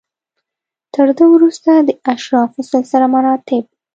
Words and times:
تر 0.93 1.07
ده 1.17 1.25
وروسته 1.33 1.71
د 1.77 1.89
اشرافو 2.13 2.59
سلسله 2.71 3.05
مراتب 3.15 3.63
و. 3.67 3.71